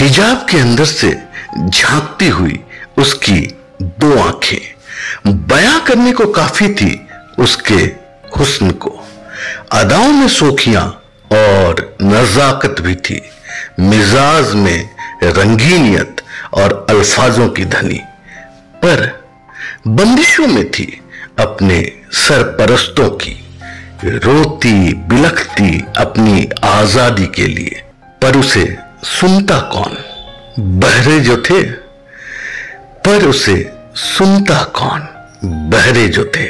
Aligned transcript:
हिजाब 0.00 0.46
के 0.50 0.58
अंदर 0.58 0.84
से 0.84 1.10
झांकती 1.58 2.28
हुई 2.28 2.58
उसकी 2.98 3.40
दो 3.82 4.18
आँखें। 4.18 5.36
बयां 5.48 5.80
करने 5.80 6.12
को 6.12 6.26
काफ़ी 6.26 6.68
थी 6.74 6.90
उसके 7.38 7.80
हुस्न 8.38 8.70
को। 8.70 8.90
अदाओं 9.72 10.12
में 10.12 10.28
सोखियाँ 10.28 10.84
और 11.32 11.96
नजाकत 12.02 12.80
भी 12.80 12.94
थी। 12.94 13.20
मिजाज 13.80 14.54
में 14.54 14.90
रंगीनियत 15.22 16.22
और 16.54 16.86
अल्फाजों 16.90 17.48
की 17.48 17.64
धनी। 17.64 18.00
पर 18.82 19.06
बंदिशों 19.88 20.46
में 20.46 20.70
थी 20.70 21.00
अपने 21.38 21.80
सरपरस्तों 22.12 23.10
की। 23.10 23.38
रोती 24.04 24.94
बिलखती 24.94 25.84
अपनी 25.96 26.48
आज़ादी 26.64 27.26
के 27.26 27.46
लिए, 27.46 27.82
पर 28.22 28.36
उसे 28.36 28.76
सुनता 29.04 29.58
कौन? 29.58 29.96
बहरे 30.58 31.20
जो 31.20 31.36
थे, 31.36 31.62
पर 33.06 33.26
उसे 33.26 33.72
सुनता 33.94 34.62
कौन? 34.62 35.08
बहरे 35.44 36.08
जो 36.08 36.32
थे। 36.36 36.44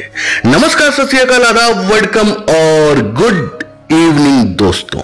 नमस्कार, 0.47 0.91
सत 0.91 1.15
आदाब 1.15 1.93
वेलकम 1.93 2.29
और 2.31 3.13
गुड 3.13 3.65
इवनिंग 3.91 4.45
दोस्तों। 4.45 5.01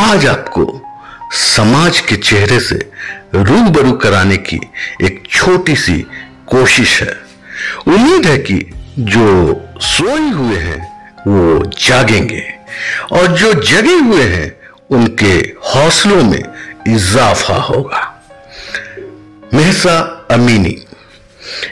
आज 0.00 0.26
आपको 0.26 0.82
समाज 1.30 2.00
के 2.00 2.16
चेहरे 2.16 2.60
से 2.60 2.90
रूबरू 3.34 3.92
कराने 3.92 4.36
की 4.36 4.60
एक 5.02 5.22
छोटी 5.30 5.76
सी 5.76 6.06
कोशिश 6.46 7.02
है। 7.02 7.16
उम्मीद 7.86 8.26
है 8.26 8.38
कि 8.38 8.72
जो 8.98 9.60
सोए 9.80 10.30
हुए 10.30 10.56
हैं, 10.56 11.10
वो 11.18 11.64
जागेंगे। 11.64 12.54
और 13.12 13.26
जो 13.26 13.52
जगे 13.52 13.94
हुए 13.94 14.22
हैं 14.22 14.61
उनके 14.92 15.34
हौसलों 15.66 16.22
में 16.24 16.42
इजाफा 16.88 17.54
होगा। 17.54 18.22
मेहसा 19.54 20.26
अमीनी, 20.30 20.86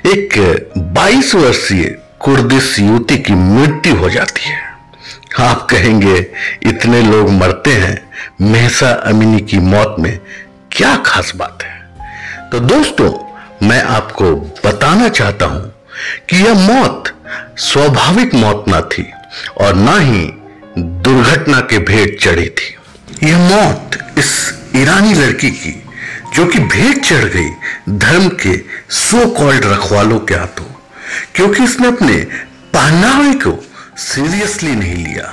एक 0.07 0.35
22 0.79 1.35
वर्षीय 1.35 1.85
कुर्दिश 2.21 2.79
युवती 2.79 3.19
की 3.19 3.33
मृत्यु 3.33 3.95
हो 3.95 4.11
जाती 4.11 4.49
है। 4.49 4.71
आप 5.41 5.67
कहेंगे, 5.71 6.27
इतने 6.63 7.03
लोग 7.03 7.31
मरते 7.31 7.73
हैं, 7.73 8.11
मेहसा 8.41 8.91
अमीनी 8.91 9.41
की 9.41 9.59
मौत 9.59 9.97
में 9.99 10.21
क्या 10.73 10.97
खास 10.97 11.33
बात 11.37 11.59
है? 11.63 11.81
तो 12.51 12.61
दोस्तों, 12.61 13.11
मैं 13.67 13.83
आपको 13.83 14.35
बताना 14.35 15.09
चाहता 15.09 15.47
हूँ 15.47 15.73
कि 16.31 16.37
यह 16.37 16.55
मौत 16.55 17.13
स्वाभाविक 17.59 18.35
मौत 18.35 18.65
ना 18.69 18.81
थी 18.81 19.13
और 19.61 19.75
ना 19.75 19.99
ही 19.99 20.33
दुर्घटना 20.79 21.61
के 21.61 21.79
भेंट 21.79 22.21
चढ़ी 22.21 22.49
थी। 22.49 22.77
यह 23.23 23.39
मौत 23.39 23.99
इस 24.19 24.31
ईरानी 24.77 25.15
लड़की 25.15 25.51
की, 25.51 25.73
जो 26.35 26.45
कि 26.47 26.59
भेंट 26.59 27.05
चढ़ 27.05 27.25
गई 27.27 27.97
धर्म 27.99 28.29
के 28.43 28.57
सो 28.91 29.27
कॉल्ड 29.31 29.65
रखवालों 29.65 30.19
के 30.21 30.35
हाथों, 30.35 30.65
क्योंकि 31.35 31.65
इसने 31.65 31.89
अपने 31.89 32.17
पहनावे 32.75 33.33
को 33.41 33.57
सीरियसली 33.99 34.75
नहीं 34.77 34.97
लिया 34.97 35.25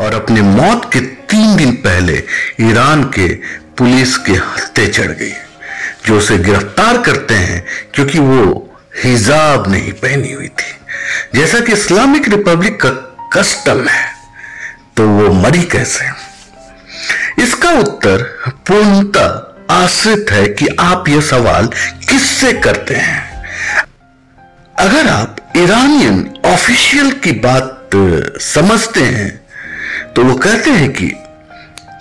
और 0.00 0.14
अपने 0.14 0.40
मौत 0.42 0.90
के 0.92 1.00
तीन 1.30 1.56
दिन 1.56 1.72
पहले 1.86 2.22
ईरान 2.60 3.04
के 3.10 3.28
पुलिस 3.78 4.16
के 4.18 4.32
हत्ते 4.32 4.86
चढ़ 4.88 5.12
गई, 5.12 5.32
जो 6.06 6.18
उसे 6.18 6.38
गिरफ़्तार 6.38 7.02
करते 7.02 7.34
हैं 7.34 7.64
क्योंकि 7.94 8.18
वो 8.18 8.44
हिजाब 9.04 9.70
नहीं 9.72 9.92
पहनी 9.94 10.32
हुई 10.32 10.48
थी। 10.50 10.74
जैसा 11.34 11.60
कि 11.60 11.72
इस्लामिक 11.72 12.28
रिपब्लिक 12.28 12.80
का 12.80 12.90
कस्टम 13.32 13.86
है 13.88 14.06
तो 14.96 15.08
वो 15.08 15.32
मरी 15.34 15.62
कैसे? 15.66 16.04
इसका 17.38 17.70
उत्तर 17.70 18.22
पूर्णतः 18.68 19.74
आश्रित 19.74 20.30
है 20.30 20.46
कि 20.48 20.66
आप 20.80 21.08
यह 21.08 21.20
सवाल 21.20 21.66
किससे 22.08 22.52
करते 22.60 22.94
हैं। 22.94 23.24
अगर 24.76 25.08
आप 25.08 25.36
ईरानियन 25.56 26.28
ऑफिशियल 26.44 27.10
की 27.24 27.32
बात 27.40 27.72
समझते 28.42 29.00
हैं 29.00 29.30
तो 30.14 30.24
वो 30.24 30.34
कहते 30.36 30.70
हैं 30.70 30.92
कि 30.92 31.06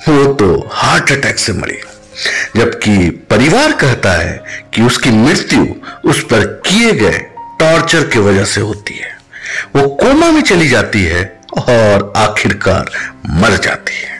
वो 0.07 0.33
तो 0.33 0.47
हार्ट 0.73 1.11
अटैक 1.11 1.37
से 1.39 1.53
मरी, 1.53 1.77
जबकि 2.55 3.09
परिवार 3.29 3.71
कहता 3.71 4.11
है 4.11 4.43
कि 4.73 4.81
उसकी 4.81 5.09
मृत्यु 5.11 5.65
उस 6.09 6.23
पर 6.23 6.45
किए 6.67 6.91
गए 6.93 7.17
टॉर्चर 7.59 8.07
की 8.07 8.19
वजह 8.19 8.45
से 8.45 8.61
होती 8.61 8.93
है। 8.93 9.13
वो 9.75 9.87
कोमा 9.95 10.31
में 10.31 10.41
चली 10.41 10.67
जाती 10.67 11.03
है 11.03 11.23
और 11.59 12.11
आखिरकार 12.17 12.91
मर 13.31 13.57
जाती 13.57 13.93
है। 13.95 14.14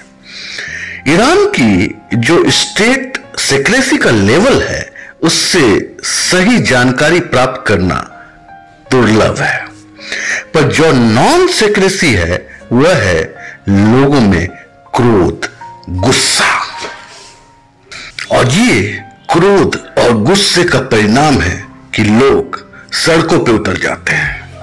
ईरान 1.07 1.45
की 1.45 2.01
जो 2.13 2.51
स्टेट 2.51 3.25
सेक्रेसी 3.39 3.97
का 3.97 4.11
लेवल 4.11 4.61
है, 4.61 4.91
उससे 5.21 5.95
सही 6.03 6.59
जानकारी 6.59 7.19
प्राप्त 7.19 7.67
करना 7.67 7.95
दुर्लभ 8.91 9.39
है। 9.39 9.67
पर 10.53 10.71
जो 10.71 10.91
नॉन 10.91 11.47
सेक्रेसी 11.47 12.13
है, 12.13 12.47
वह 12.71 12.95
है 12.95 13.35
लोगों 13.69 14.21
में 14.21 14.47
क्रोध, 14.95 15.51
गुस्सा। 15.89 16.61
और 18.31 18.47
ये 18.47 19.01
क्रोध 19.31 19.93
और 19.97 20.13
गुस्से 20.13 20.63
का 20.63 20.79
परिणाम 20.79 21.41
है 21.41 21.65
कि 21.95 22.03
लोग 22.03 22.65
सड़कों 22.93 23.39
पर 23.39 23.51
उतर 23.51 23.77
जाते 23.77 24.13
हैं 24.13 24.53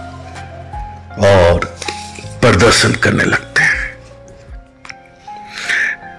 और 1.18 1.78
प्रदर्शन 2.40 2.92
करने 2.92 3.24
लगते 3.24 3.46
हैं। 3.46 3.51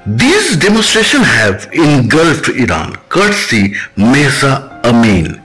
These 0.05 0.57
demonstrations 0.57 1.25
have 1.25 1.69
engulfed 1.71 2.49
Iran, 2.49 2.97
courtesy 3.07 3.73
Mehsa 3.95 4.81
Amin. 4.83 5.35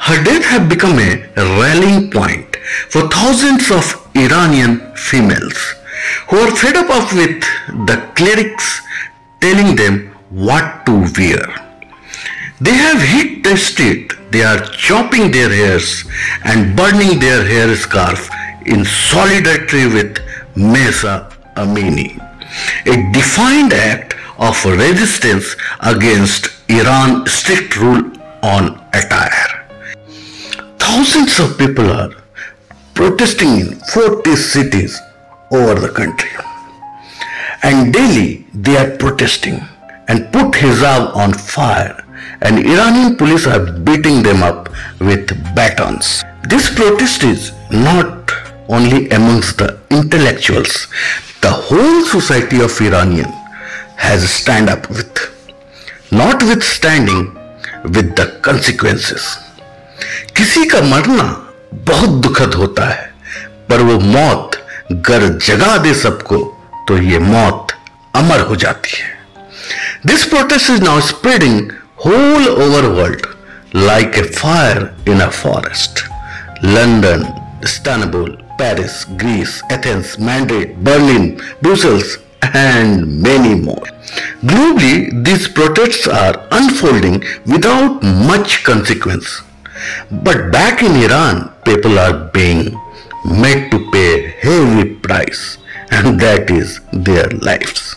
Her 0.00 0.22
death 0.22 0.44
has 0.44 0.68
become 0.68 0.98
a 0.98 1.24
rallying 1.36 2.10
point 2.10 2.56
for 2.90 3.08
thousands 3.08 3.70
of 3.70 4.06
Iranian 4.14 4.80
females 4.96 5.56
who 6.28 6.36
are 6.36 6.54
fed 6.54 6.76
up 6.76 6.90
with 7.14 7.40
the 7.88 8.06
clerics 8.14 8.82
telling 9.40 9.76
them 9.76 10.14
what 10.28 10.84
to 10.84 10.92
wear. 11.16 11.46
They 12.60 12.74
have 12.74 13.00
hit 13.00 13.42
the 13.42 13.56
street, 13.56 14.12
they 14.30 14.42
are 14.42 14.60
chopping 14.66 15.30
their 15.32 15.48
hairs 15.48 16.04
and 16.44 16.76
burning 16.76 17.18
their 17.18 17.46
hair 17.46 17.74
scarf 17.76 18.28
in 18.66 18.84
solidarity 18.84 19.86
with 19.86 20.18
Mesa 20.54 21.32
Amini 21.56 22.20
a 22.86 23.12
defined 23.12 23.72
act 23.72 24.14
of 24.38 24.64
resistance 24.64 25.56
against 25.80 26.48
Iran's 26.68 27.32
strict 27.32 27.76
rule 27.78 28.12
on 28.42 28.80
attire. 28.92 29.68
Thousands 30.78 31.38
of 31.40 31.58
people 31.58 31.90
are 31.90 32.10
protesting 32.94 33.60
in 33.60 33.74
40 33.80 34.36
cities 34.36 35.00
over 35.50 35.74
the 35.78 35.90
country. 35.90 36.30
And 37.62 37.92
daily 37.92 38.46
they 38.54 38.76
are 38.76 38.96
protesting 38.96 39.60
and 40.08 40.32
put 40.32 40.52
hijab 40.52 41.14
on 41.14 41.32
fire 41.32 41.96
and 42.42 42.58
Iranian 42.58 43.16
police 43.16 43.46
are 43.46 43.64
beating 43.88 44.22
them 44.22 44.42
up 44.42 44.68
with 45.00 45.28
batons. 45.54 46.24
This 46.48 46.74
protest 46.74 47.22
is 47.22 47.52
not 47.70 48.32
only 48.68 49.08
amongst 49.10 49.58
the 49.58 49.78
intellectuals 49.90 50.88
the 51.42 51.50
whole 51.50 52.02
society 52.06 52.60
of 52.60 52.80
Iranian 52.80 53.30
has 53.96 54.28
stand 54.30 54.68
up 54.68 54.88
with, 54.88 55.14
notwithstanding 56.12 57.22
with 57.84 58.14
the 58.16 58.26
consequences. 58.42 59.22
किसी 60.36 60.64
का 60.68 60.80
मरना 60.82 61.24
बहुत 61.88 62.10
दुखद 62.24 62.54
होता 62.54 62.86
है 62.88 63.10
पर 63.70 63.82
वो 63.88 63.98
मौत 64.00 64.58
गर 65.08 65.26
जगा 65.48 65.76
दे 65.84 65.92
सबको 65.94 66.38
तो 66.88 66.96
ये 67.02 67.18
मौत 67.18 67.72
अमर 68.16 68.40
हो 68.48 68.56
जाती 68.64 68.96
है 68.96 69.10
this 70.06 70.24
protest 70.32 70.70
is 70.70 70.82
now 70.82 71.00
spreading 71.08 71.70
whole 72.06 72.48
over 72.48 72.86
world 72.98 73.26
like 73.76 74.18
a 74.18 74.22
fire 74.38 74.78
in 75.08 75.20
a 75.20 75.28
forest 75.42 76.04
London 76.64 77.26
Istanbul 77.64 78.36
Paris, 78.61 79.05
Greece, 79.17 79.61
Athens, 79.69 80.17
Madrid, 80.17 80.83
Berlin, 80.83 81.41
Brussels, 81.61 82.17
and 82.41 83.21
many 83.21 83.55
more. 83.55 83.85
Globally, 84.41 85.23
these 85.23 85.47
protests 85.47 86.07
are 86.07 86.47
unfolding 86.51 87.23
without 87.45 88.01
much 88.03 88.63
consequence. 88.63 89.41
But 90.11 90.51
back 90.51 90.81
in 90.81 90.95
Iran, 91.03 91.53
people 91.65 91.99
are 91.99 92.29
being 92.33 92.79
made 93.25 93.69
to 93.71 93.91
pay 93.91 94.31
heavy 94.39 94.95
price, 94.95 95.57
and 95.91 96.19
that 96.19 96.49
is 96.49 96.79
their 96.93 97.29
lives. 97.29 97.95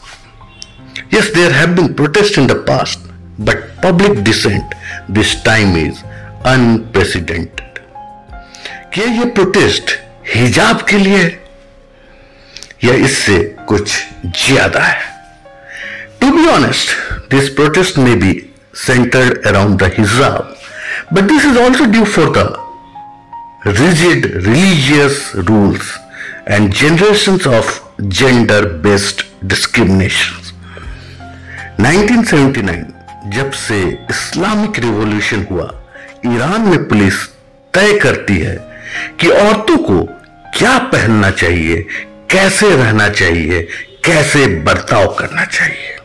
Yes, 1.10 1.31
there 1.32 1.52
have 1.52 1.75
been 1.75 1.94
protests 1.94 2.38
in 2.38 2.46
the 2.46 2.62
past, 2.62 3.00
but 3.38 3.58
public 3.82 4.25
dissent 4.25 4.64
this 5.08 5.42
time 5.42 5.76
is 5.76 6.02
unprecedented. 6.44 7.66
क्या 8.94 9.04
ये 9.19 9.25
protest 9.34 9.90
हिजाब 10.33 10.81
के 10.81 10.98
लिए 10.98 11.39
या 12.83 12.94
इससे 12.94 13.56
कुछ 13.68 14.04
ज़्यादा 14.25 14.80
है? 14.80 15.00
To 16.22 16.31
be 16.31 16.48
honest 16.48 16.89
this 17.31 17.50
protest 17.50 17.98
may 17.98 18.19
be 18.19 18.50
centered 18.75 19.45
around 19.45 19.80
the 19.80 19.83
hijab 19.83 20.57
but 21.13 21.22
this 21.22 21.45
is 21.45 21.57
also 21.57 21.86
due 21.86 22.06
for 22.06 22.33
the 22.38 22.54
rigid 23.68 24.25
religious 24.48 25.31
rules 25.36 26.00
and 26.48 26.74
generation 26.74 27.39
of 27.48 27.80
gender 28.01 28.66
based 28.66 29.22
discrimination 29.45 30.42
1979 31.81 32.75
जब 33.36 33.51
से 33.51 33.81
इस्लामिक 34.10 34.80
रिवोल्यूशन 34.80 35.45
हुआ, 35.51 35.74
ईरान 36.25 36.62
में 36.62 36.88
पुलिस 36.88 37.25
तय 37.74 38.00
करती 38.00 38.38
है 38.38 38.56
कि 39.19 39.27
औरतों 39.27 39.77
को 39.77 40.14
क्या 40.57 40.77
पहनना 40.91 41.29
चाहिए? 41.31 41.75
कैसे 42.31 42.69
रहना 42.75 43.07
चाहिए? 43.09 43.61
कैसे 44.05 44.45
बर्ताव 44.65 45.07
करना 45.19 45.45
चाहिए? 45.45 45.95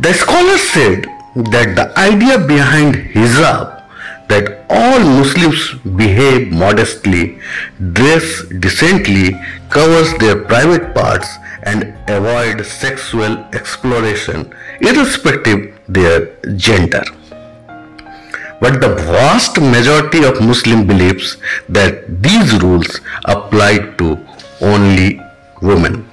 The 0.00 0.12
scholar 0.20 0.56
said 0.58 1.06
that 1.38 1.74
the 1.76 1.92
idea 1.98 2.36
behind 2.46 2.96
hijab 3.16 3.76
that 4.30 4.48
all 4.72 5.02
Muslim 5.04 5.52
behave 5.96 6.54
modestly 6.58 7.24
dress 7.98 8.42
decently 8.52 9.28
covers 9.72 10.12
their 10.20 10.34
private 10.50 10.82
part 10.96 11.24
and 11.68 11.84
avoid 12.16 12.62
sexual 12.72 13.36
exploration 13.54 14.44
irrespective 14.88 15.68
their 15.98 16.32
gender 16.66 17.10
But 18.60 18.80
the 18.80 18.94
vast 18.94 19.60
majority 19.60 20.22
of 20.24 20.40
Muslim 20.40 20.86
believes 20.86 21.38
that 21.68 22.22
these 22.22 22.62
rules 22.62 23.00
apply 23.24 23.78
to 23.98 24.18
only 24.60 25.20
women. 25.62 26.06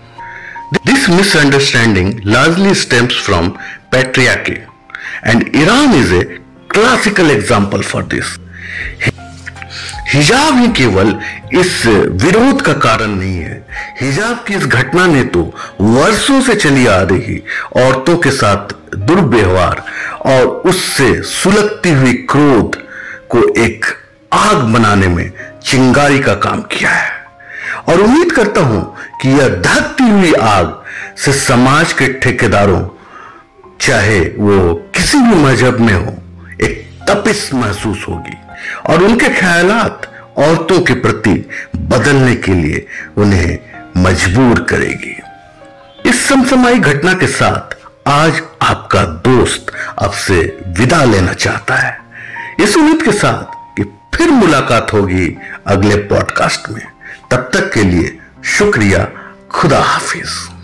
This 0.86 1.08
misunderstanding 1.10 2.22
largely 2.24 2.74
stems 2.74 3.16
from 3.16 3.58
patriarchy, 3.92 4.66
and 5.24 5.56
Iran 5.56 5.94
is 5.94 6.12
a 6.12 6.40
classical 6.68 7.30
example 7.30 7.82
for 7.84 8.04
this. 8.04 8.38
हिजाब 10.08 10.58
ही 10.58 10.68
केवल 10.74 11.16
इस 11.54 11.86
विरोध 12.24 12.62
का 12.62 12.74
कारण 12.74 13.12
नहीं 13.12 13.38
है। 13.38 13.66
हिजाब 14.02 14.44
की 14.48 14.54
इस 14.54 14.66
घटना 14.66 15.06
ने 15.08 15.24
तो 15.26 15.42
वर्षों 15.82 16.40
से 16.42 16.56
चली 16.56 16.86
आ 16.88 17.02
रही 17.02 17.42
औरतों 17.78 18.18
के 18.18 18.32
साथ 18.32 18.74
दुर्व्यवहार 18.98 19.84
और 20.26 20.46
उससे 20.66 21.22
सुलगती 21.24 21.92
हुई 21.92 22.14
क्रोध 22.30 22.78
को 23.30 23.44
एक 23.60 23.86
आग 24.32 24.64
बनाने 24.74 25.08
में 25.08 25.32
चिंगारी 25.66 26.20
का 26.20 26.34
काम 26.38 26.62
किया 26.72 26.90
है। 26.90 27.16
और 27.90 28.02
उम्मीद 28.02 28.32
करता 28.32 28.62
हूँ 28.62 28.82
कि 29.22 29.30
यह 29.30 29.50
धकती 29.62 30.10
हुई 30.10 30.34
आग 30.34 30.76
से 31.18 31.34
समाज 31.34 31.94
के 31.94 32.08
ठेकेदारों, 32.14 32.82
चाहे 33.82 34.20
वो 34.20 34.74
किसी 34.96 35.18
भी 35.18 35.36
मज़हब 35.44 35.80
में 35.80 35.94
हो, 35.94 36.18
एक 36.62 36.90
तपिस 37.10 37.54
महसूस 37.54 38.06
होगी। 38.10 38.36
और 38.90 39.04
उनके 39.04 39.30
ख्यालात 39.30 40.14
औरतों 40.38 40.82
के 40.82 40.94
प्रति 40.94 41.50
बदलने 41.76 42.36
के 42.36 42.54
लिए 42.54 42.88
उन्हें 43.18 43.60
मजबूर 43.98 44.64
करेगी। 44.64 45.22
इस 46.10 46.30
समसमाई 46.30 46.80
घटना 46.80 47.14
के 47.14 47.28
साथ 47.28 47.78
आज 48.08 48.42
आपका 48.62 49.04
दोस्त 49.04 49.66
आपसे 50.02 50.58
विदा 50.68 51.04
लेना 51.04 51.34
चाहता 51.34 51.76
है। 51.76 51.98
इस 52.60 52.78
उम्मीद 52.78 53.04
के 53.04 53.12
साथ 53.12 53.76
कि 53.78 53.84
फिर 54.16 54.30
मुलाकात 54.30 54.94
होगी 54.94 55.38
अगले 55.68 55.96
पॉडकास्ट 55.96 56.70
में। 56.70 56.88
तब 57.32 57.50
तक 57.54 57.74
के 57.74 57.84
लिए 57.84 58.18
शुक्रिया, 58.46 59.08
खुदा 59.52 59.80
हाफिज। 59.80 60.57